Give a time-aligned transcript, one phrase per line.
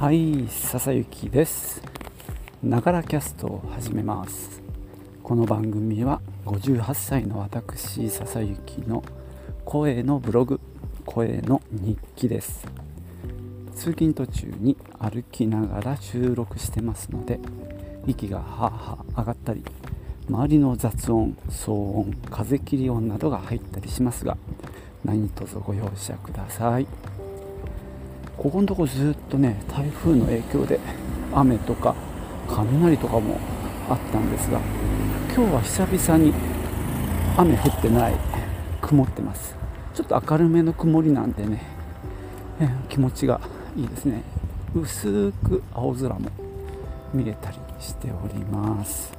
[0.00, 1.82] はい笹雪です。
[2.62, 4.62] ながらキャストを始めます。
[5.22, 9.04] この番組は58歳の私笹雪の
[9.66, 10.58] 声のブログ
[11.04, 12.66] 声の日記です。
[13.74, 17.38] 通勤途中に歩きながら収録してますので
[18.06, 19.62] 息がはは上がったり
[20.30, 24.38] 周りの雑音騒音風切り音などが入ったりしますが
[25.04, 26.86] 何卒ご容赦ください。
[28.40, 30.80] ここのとこずっとね台風の影響で
[31.30, 31.94] 雨とか
[32.48, 33.38] 雷とかも
[33.86, 34.58] あったんですが
[35.36, 36.32] 今日は久々に
[37.36, 38.14] 雨降ってない
[38.80, 39.54] 曇ってます。
[39.92, 41.62] ちょっと明るめの曇りなんでね、
[42.60, 43.42] え気持ちが
[43.76, 44.22] いいですね。
[44.74, 46.30] 薄く青空も
[47.12, 49.12] 見えたりしております。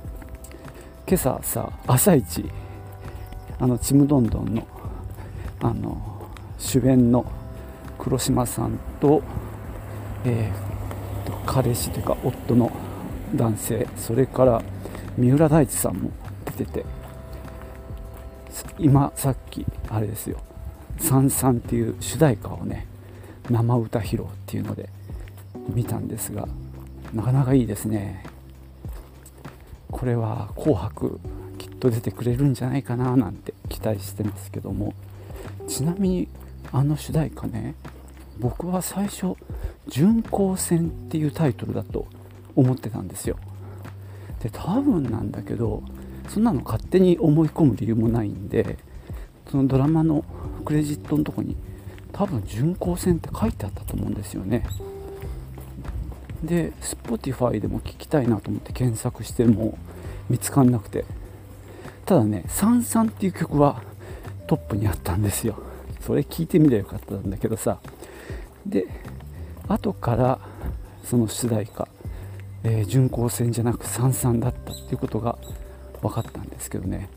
[1.08, 2.50] 今朝さ朝一
[3.60, 4.68] あのちむどんどんの
[5.62, 6.02] あの
[6.58, 7.24] 主演の
[8.02, 9.22] 黒島さんと、
[10.26, 12.72] えー、彼氏というか夫の
[13.36, 14.64] 男性それから
[15.18, 16.12] 三浦大知さんも
[16.46, 16.86] 出てて
[18.80, 20.42] 今さっきあれですよ
[20.98, 22.88] 「さんさん」っていう主題歌をね
[23.52, 24.90] 生歌披露っていうので
[25.70, 26.48] 見たんですが
[27.14, 28.24] なかなかいいですね。
[29.92, 31.20] これは「紅白」
[31.60, 34.96] きっと出てくれるんじゃないかななんて期待してますけども。
[35.68, 36.28] ちなみに
[36.72, 37.76] あの主題歌ね
[38.42, 39.36] 僕は最初
[39.88, 42.08] 「巡航戦」っていうタイトルだと
[42.56, 43.38] 思ってたんですよ。
[44.42, 45.84] で多分なんだけど
[46.28, 48.80] そんなの勝手に思い込む理由もないんで
[49.50, 50.26] そのドラマの
[50.66, 51.56] クレジットのとこに
[52.12, 54.66] 多分巡航戦って書いてあったと思うんですよね。
[56.44, 59.78] で Spotify でも聞きたいなと思って検索しても
[60.32, 61.06] 見つかんなくて。
[62.04, 63.84] ただね「さんさん」っていう曲は
[64.48, 65.56] トップにあったんですよ。
[66.02, 67.78] それ聞いてみればよかったんだけどさ。
[68.66, 68.88] で
[69.68, 70.40] 後から
[71.04, 71.88] その主題歌、
[72.64, 75.38] えー、巡航戦じゃなく三々だったっていうことが
[76.02, 77.10] 分かったんですけどね。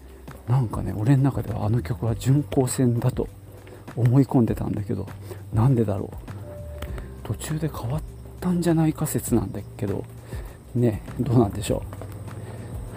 [0.49, 3.29] なんかね俺の中ではあの曲は巡航戦だと
[3.97, 5.09] 思い込んでたんだけど
[5.53, 6.17] なんでだろう。
[7.27, 8.03] 途中で変わっ
[8.41, 10.05] たんじゃないか説なんだけど
[10.75, 11.83] ねどうなんでしょ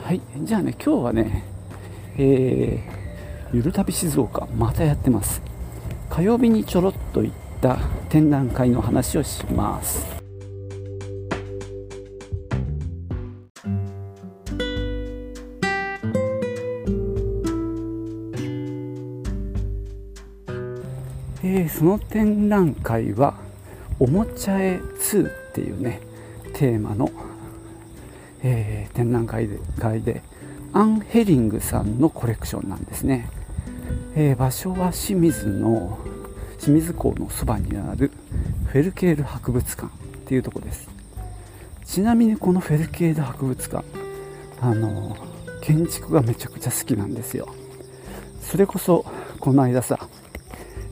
[0.04, 0.06] う。
[0.06, 1.44] はいじゃあね今日はね
[2.18, 5.42] えー、ゆる旅静岡またやってます。
[6.10, 7.78] 火曜日にちょろっと行った
[8.10, 10.06] 展覧会の話をします。
[21.44, 23.36] えー、その展覧会は
[24.00, 26.02] 「おもちゃ絵2」っていうね
[26.54, 27.10] テーマの、
[28.44, 30.24] えー、展覧会で会で
[30.74, 33.30] アン・ヘリングさんのコレクションなんですね、
[34.16, 35.98] えー、場所は清水の
[36.68, 38.12] 清水港のそばにある
[38.66, 39.90] フェルケール博物館っ
[40.26, 40.90] ていうとこです。
[41.86, 43.86] ちなみにこのフェルケール博物館
[44.60, 45.16] あの
[45.62, 47.48] 建築がめちゃくちゃ好きなんですよ。
[48.42, 49.06] それこそ
[49.40, 50.10] この間さ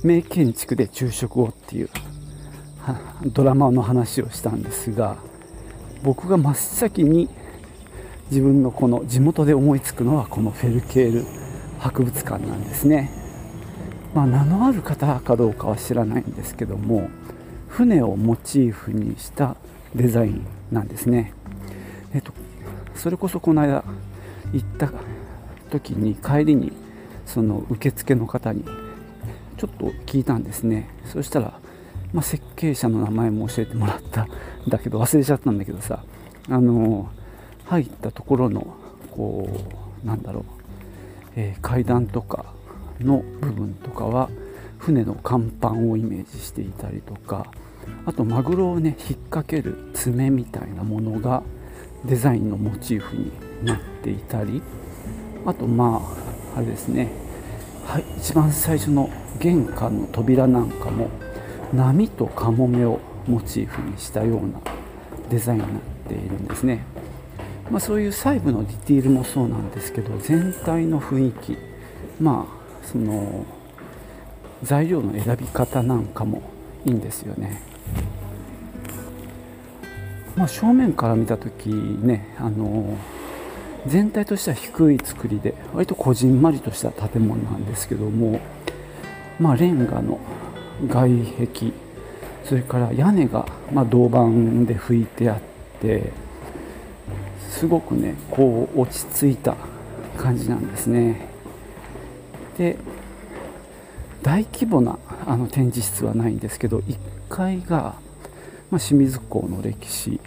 [0.01, 1.89] 名建築で昼食をっていう
[3.25, 5.17] ドラマの話をしたんですが
[6.03, 7.27] 僕が真っ先に
[8.31, 11.25] 自分のこの地元で思いつくのはこのフェルケール
[11.79, 13.24] 博物館なんですね。
[14.15, 17.09] まあ、名のある方かどうかは知らないんですけども
[17.67, 19.57] 船をモチーフにした
[19.93, 21.33] デザインなんですね、
[22.13, 22.31] えっと、
[22.95, 23.83] それこそこの間
[24.53, 24.89] 行った
[25.69, 26.71] 時に帰りに
[27.25, 28.63] その受付の方に
[29.57, 30.89] ちょっと聞いたんですね。
[31.05, 31.59] そしたら、
[32.13, 34.29] まあ、設計者の名前も教えてもらったん
[34.67, 36.03] だけど忘れちゃったんだけどさ
[36.49, 37.09] あの
[37.65, 38.75] 入ったところの
[39.11, 39.49] こ
[40.03, 40.43] うなんだろう、
[41.35, 42.53] えー、階段とか
[43.01, 44.29] の部分とかは
[44.77, 47.47] 船の甲板をイメージしていたりとか
[48.05, 51.43] あとマグロをね引っ掛ける爪みたいなものが
[52.05, 53.31] デザインのモチーフに
[53.63, 54.61] なっていたり
[55.45, 56.01] あとま
[56.55, 57.11] ああれですね、
[57.85, 61.09] はい、一番最初の玄関の扉なんかも
[61.73, 64.59] 波とカモメをモチーフにしたような
[65.29, 66.85] デザインになっているんですね、
[67.71, 71.57] まあ、そういう細部のディティールもそうなんですけど全体の雰囲気
[72.19, 73.45] まあその
[74.63, 76.41] 材料の選び方なんかも
[76.85, 77.61] いいんですよね。
[80.35, 82.97] まあ、正面から見た時ねあの
[83.87, 88.41] 全体としては低い作りで割とこじんまりとした建物なんですけども、
[89.39, 90.19] まあ、レンガの
[90.87, 91.71] 外壁
[92.43, 94.17] それから屋根が、まあ、銅板
[94.65, 95.39] で拭いてあっ
[95.81, 96.11] て
[97.49, 99.55] すごくねこう落ち着いた
[100.17, 101.34] 感じなんですね。
[102.57, 102.77] で
[104.21, 106.97] 大規模なあの展示室はないんですけど1
[107.29, 107.95] 階が
[108.71, 110.19] まあ、清水港の歴史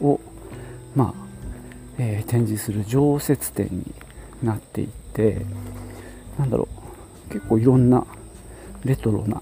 [0.00, 0.20] を、
[0.94, 1.24] まあ
[1.98, 3.94] えー、展示する常設展に
[4.42, 5.44] なっていて
[6.38, 6.68] なんだろ
[7.28, 8.06] う結構いろんな
[8.84, 9.40] レトロな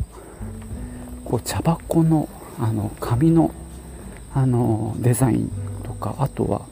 [1.25, 2.29] こう茶箱の
[2.59, 3.53] あの紙の
[4.35, 5.51] あのデザイン
[5.83, 6.63] とかあとは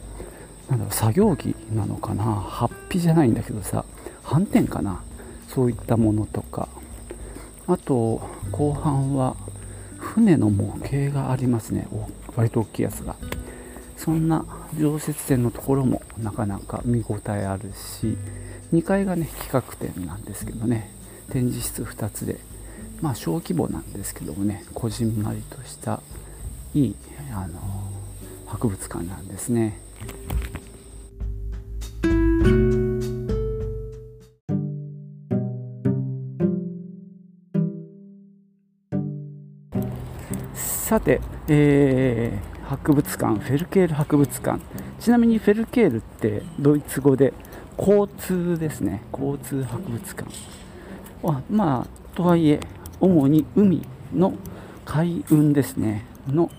[0.69, 3.85] なんだろう作業着なのかなハッピーじゃないんだけどさ
[4.23, 5.01] 斑点かな。
[5.53, 6.67] そういったものとか。
[7.67, 8.21] あと
[8.51, 9.35] 後半は
[9.97, 11.87] 船の模型がありますね。
[12.35, 13.15] 割と大きいやつが。
[13.97, 14.45] そんな
[14.79, 18.17] 常設展のところもなかなか見応えあるし
[18.73, 20.89] 2階がね企画展なんですけどね。
[21.29, 22.39] 展示室2つで。
[23.01, 26.01] まあ小規模なんですけどもねこじんまりとした
[26.75, 26.95] いい
[27.33, 27.59] あの
[28.45, 29.79] 博物館なんですね。
[40.91, 44.59] さて、えー、博物館フェルケール博物館。
[44.99, 47.31] ちなみにフェルケールってドイツ語で
[47.77, 49.01] 交通ですね。
[49.13, 50.29] 交通博物館。
[51.23, 52.59] はまあとはいえ
[52.99, 54.33] 主に海の
[54.83, 56.03] 海運ですね。
[56.27, 56.51] の、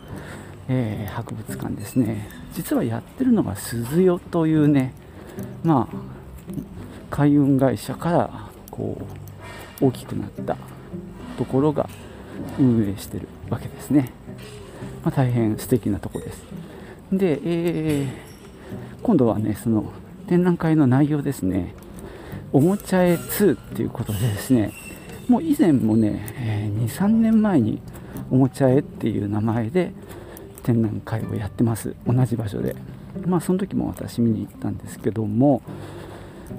[0.67, 2.26] えー、博物館ですね。
[2.55, 4.94] 実はやってるのが鈴代というね
[5.62, 5.96] まあ
[7.11, 8.31] 海運会社から
[8.70, 8.96] こ
[9.82, 10.56] う大きくなった
[11.37, 11.87] ところが
[12.58, 14.11] 運営してるわけですね。
[15.02, 16.43] まあ、大変素敵なとこです。
[17.12, 18.08] で、えー、
[19.02, 19.93] 今度はね、その
[20.28, 21.75] 展覧会の内容ですね、
[22.52, 24.72] おもちゃ絵2っていうことでですね、
[25.28, 27.81] もう以前もね、2、3年前に
[28.31, 29.93] おもちゃ絵っていう名前で
[30.62, 32.76] 展覧会をやってます、同じ場所で。
[33.26, 35.62] まあ、その時も私見に行ったんですけども、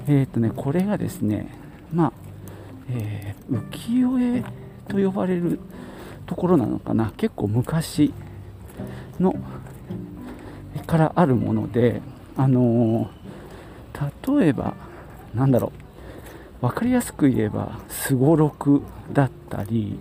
[0.07, 1.47] えっ、ー、とね、これがですね、
[1.93, 2.13] まあ、
[2.89, 4.43] えー、浮世絵
[4.87, 5.59] と呼ばれる
[6.25, 8.13] ところなのかな結構昔
[9.19, 9.36] の
[10.88, 12.01] からあるもので
[12.36, 14.74] あのー、例えば
[15.33, 15.83] なんだろう。
[16.63, 18.81] 分かりやすく言えばすごろく
[19.12, 20.00] だったり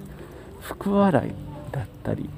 [0.60, 1.32] 福笑い
[1.72, 2.30] だったり、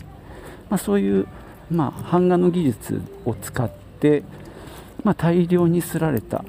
[0.70, 1.26] まあ、そういう、
[1.70, 4.22] まあ、版画の技術を使って、
[5.02, 6.42] まあ、大量にすられた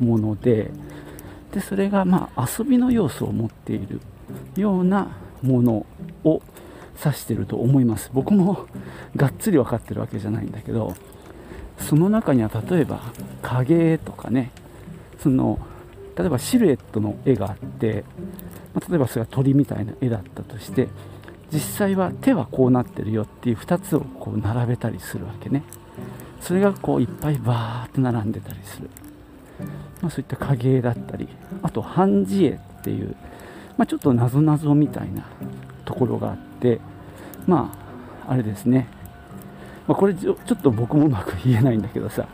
[0.00, 0.72] もので
[1.52, 4.00] でそれがまあ遊びの要素を持っている
[4.56, 5.86] ようなもの
[6.24, 6.42] を
[7.02, 8.10] 指してると思います。
[8.12, 8.66] 僕も
[9.16, 10.94] がっつり分かってるわけじゃないんだけど
[11.78, 13.00] その中には例えば
[13.42, 14.50] 影とかね
[15.18, 15.58] その
[16.16, 18.04] 例えばシルエットの絵があって、
[18.72, 20.88] まあ、例えばそれが鳥みたいな絵だったとして
[21.52, 25.62] 実際は手はこうなってるよっていう2つをこう並べたりするわけね。
[26.44, 28.90] それがこういっぱいバーって並んでたりする、
[30.02, 31.26] まあ、そういった影絵だったり
[31.62, 33.16] あと半字絵っていう、
[33.78, 35.24] まあ、ちょっとなぞなぞみたいな
[35.86, 36.53] ところがあって
[37.46, 37.72] ま
[38.26, 38.88] ああれですね、
[39.86, 42.26] まあ、これちょっと僕もうまく言えないんだけどさ。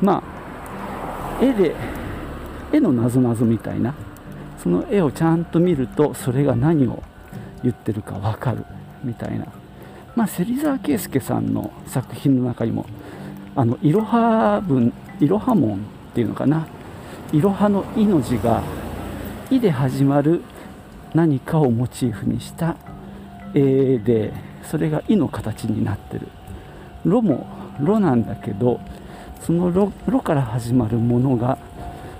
[0.00, 0.22] ま
[1.40, 1.74] あ絵で
[2.72, 3.94] 絵のなぞなぞみたいな
[4.58, 7.02] その絵をちゃんと見るとそれが何を
[7.62, 8.64] 言ってるか分かる
[9.02, 9.46] みたいな。
[10.16, 12.86] まあ芹沢圭介さんの作品の中にも
[13.56, 15.80] あのいろは文いろは門っ
[16.14, 16.66] ていうのかな。
[17.32, 18.62] いろはの「い」の字が
[19.50, 20.42] 「い」で始まる
[21.14, 22.76] 何かをモチーフにした
[23.54, 24.32] で
[24.64, 26.28] それが「い」の形になってる
[27.06, 27.46] 「ろ」も
[27.80, 28.80] 「ろ」なんだけど
[29.40, 31.56] そのろ「ろ」から始まるものが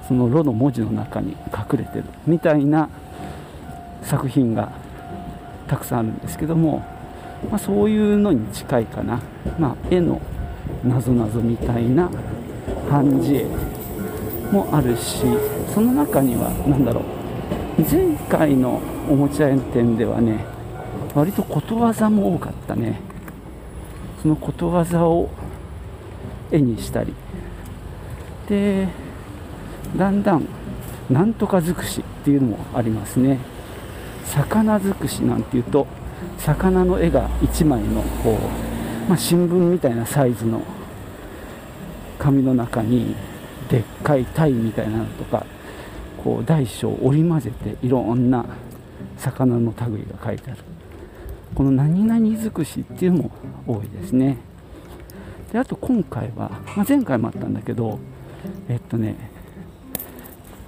[0.06, 2.88] その「ろ」の文字の中に隠れてるみたいな
[4.02, 4.70] 作品が
[5.66, 6.84] たくさんあるんですけども、
[7.50, 9.20] まあ、そういうのに近いかな、
[9.58, 10.20] まあ、絵の
[10.84, 12.08] なぞなぞみたいな
[12.90, 13.46] 半字絵
[14.52, 15.24] もあるし
[15.72, 20.53] その中には何だろう前回のおもちゃ園展ではね
[21.14, 23.00] 割とことわざも多かったね。
[24.22, 25.30] そのことわざを
[26.50, 27.14] 絵にしたり。
[28.48, 28.88] で
[29.96, 30.46] だんだん
[31.10, 33.38] なんとか尽くしっていうのもありますね。
[34.24, 35.86] 魚尽くしなんていうと
[36.38, 38.38] 魚の絵が1枚のこ
[39.06, 40.62] う、まあ、新聞みたいなサイズの
[42.18, 43.14] 紙の中に
[43.68, 45.46] でっかい鯛みたいなのとか
[46.22, 48.44] こう大小織り交ぜていろんな
[49.18, 50.73] 魚の類が書いてある。
[51.54, 53.30] この何々尽くしっていうのも
[53.66, 54.38] 多いですね。
[55.52, 57.98] であと今回は、まあ、前回もあったんだけど
[58.68, 59.14] えっとね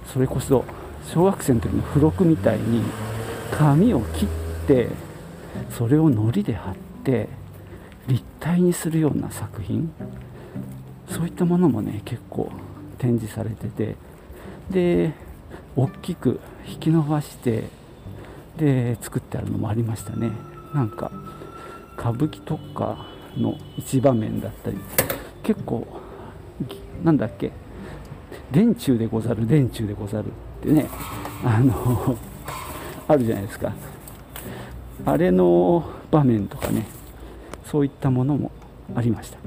[0.05, 0.63] それこそ
[1.05, 2.83] 小学生の時の付録みたいに
[3.51, 4.27] 紙を切っ
[4.67, 4.87] て
[5.71, 7.27] それを糊で貼って
[8.07, 9.91] 立体にするような作品
[11.09, 12.49] そういったものもね結構
[12.97, 13.95] 展示されてて
[14.69, 15.13] で
[15.75, 17.65] 大きく引き伸ばして
[18.57, 20.31] で作ってあるのもありましたね。
[20.77, 21.11] なんか
[21.97, 24.77] 歌舞伎とかの一場面だったり
[25.41, 25.87] 結構
[27.03, 27.51] なんだっけ
[28.51, 30.29] 電柱でござる電柱でござるっ
[30.61, 30.87] てね
[31.43, 32.15] あの
[33.07, 33.73] あるじゃないですか。
[35.03, 36.85] あれの場面とかね
[37.65, 38.51] そういったものも
[38.95, 39.39] ありました。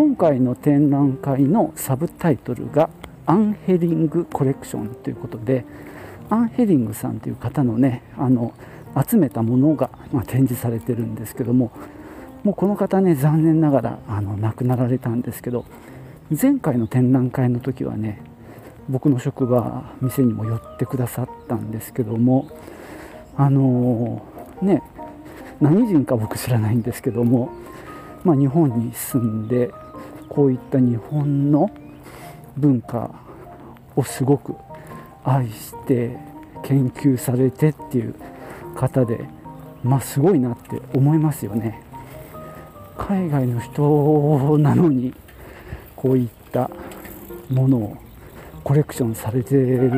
[0.00, 2.88] 今回の展覧会のサブタイトルが
[3.26, 5.66] アンヘリングコレクションということで
[6.30, 8.54] アンヘリングさんという方のねあの
[9.06, 11.70] 集めたものが、まあ、展示されてるんですけども
[12.44, 15.66] もうこの方ね残念ながらあの亡くなられたんですけど
[16.30, 18.22] 前回の展覧会の時はね
[18.88, 22.48] 僕の職場店にも寄ってくださったんですけども
[23.36, 24.82] あのー、ね
[25.60, 27.50] 何人か僕知らないんですけども、
[28.24, 29.70] まあ、日本に住んで
[30.30, 31.70] こういった日本の
[32.56, 33.10] 文化
[33.96, 34.54] をすごく
[35.24, 36.16] 愛して
[36.62, 38.14] 研究されてっていう
[38.76, 39.26] 方で
[39.82, 41.82] まあすごいなって思いますよね。
[42.96, 45.12] 海外の人なのに
[45.96, 46.70] こういった
[47.50, 47.96] ものを
[48.62, 49.90] コレクションされてる。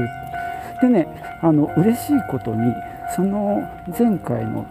[0.80, 1.06] でね
[1.42, 2.72] あの嬉しいことに
[3.14, 3.60] その
[3.98, 4.66] 前回の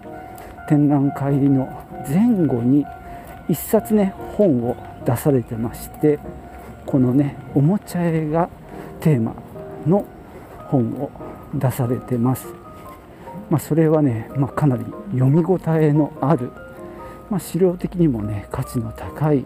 [0.67, 1.67] 展覧会の
[2.07, 2.85] 前後に
[3.49, 6.19] 1冊ね本を出されてまして
[6.85, 8.49] このねおもちゃ絵が
[8.99, 9.35] テーマ
[9.87, 10.05] の
[10.67, 11.11] 本を
[11.53, 12.47] 出されてます、
[13.49, 16.51] まあ、それはね、まあ、かなり読み応えのある、
[17.29, 19.45] まあ、資料的にもね価値の高い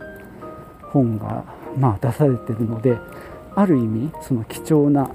[0.91, 1.43] 本が、
[1.77, 2.97] まあ、出されてるので
[3.55, 5.09] ある意味その貴重な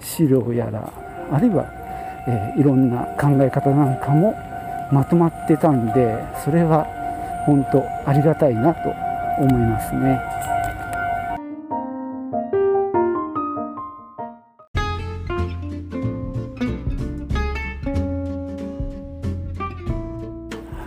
[0.00, 0.92] 資料やら
[1.32, 1.66] あるいは、
[2.28, 4.34] えー、いろんな考え方なんかも
[4.92, 6.86] まとまってたんでそれは
[7.46, 8.88] 本当ありがたいなと
[9.40, 10.20] 思いますね。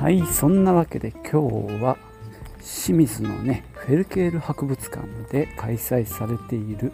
[0.02, 1.96] はいそんなわけで今日は
[2.60, 6.92] 清水のねフェルケール博物館で開催されている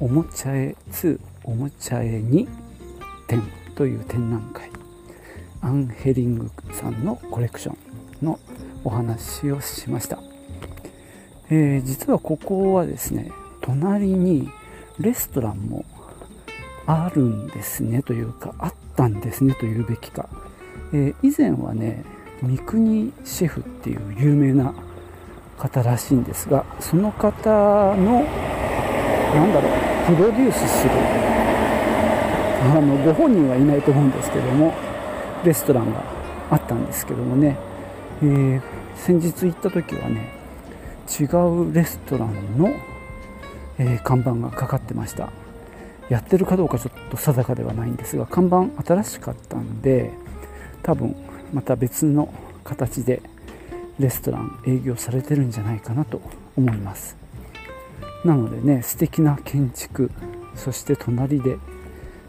[0.00, 2.48] おもちゃ絵2おもちゃ絵2
[3.28, 3.42] 展
[3.76, 4.70] という展覧会
[5.60, 7.76] アンヘリングさんのコレクショ
[8.22, 8.40] ンの
[8.84, 10.18] お話をしました、
[11.50, 14.48] えー、実はここはですね隣に
[15.00, 15.84] レストランも
[16.86, 20.28] あるんですねというかあったんですねというべきか、
[20.92, 22.04] えー、以前はね
[22.42, 24.74] 三國シェフっていう有名な
[25.58, 29.68] 方らしいんですがその方のなんだろ
[30.12, 30.90] うプロデュースする
[32.64, 34.74] あのご本人はいないと思うんですけども
[35.44, 36.02] レストランが
[36.50, 37.56] あったんですけどもね、
[38.22, 38.62] えー、
[38.96, 40.32] 先日行った時はね
[41.20, 42.72] 違うレストランの、
[43.78, 45.30] えー、看板がかかってました。
[46.10, 50.10] やってるかどうかちょっと定かではないんですが看板新しかったんで
[50.82, 51.16] 多分
[51.52, 53.22] また別の形で
[53.98, 56.20] レストラン営業されてるんじゃないかなと
[56.56, 57.16] 思います。
[58.24, 60.10] なのでね素敵な建築
[60.54, 61.58] そして隣で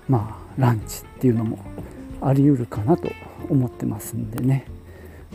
[0.07, 1.59] まあランチっていうのも
[2.21, 3.09] あり得るかなと
[3.49, 4.74] 思ってますんでね。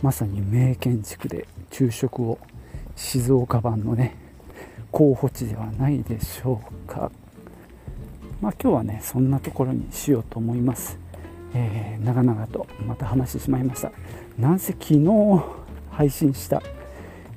[0.01, 2.39] まさに名建築で昼食を
[2.95, 4.15] 静岡版のね
[4.91, 7.11] 候補地ではないでしょうか。
[8.41, 10.97] まあ今日はねそんなところにしようと思います、
[11.53, 13.91] えー、長々とまた話してしまいました。
[14.39, 15.07] なんせ昨日
[15.91, 16.63] 配信した、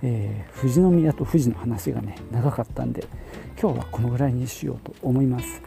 [0.02, 3.06] えー、富士宮と富士の話がね長かったんで
[3.60, 5.60] 今日はこのぐらいにしようと思います。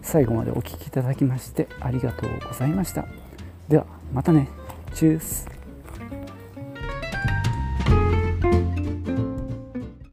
[0.00, 3.06] 最後までお聴きいただきましてありがとうございました。
[3.68, 4.48] ではまたね。
[4.94, 5.57] チュース。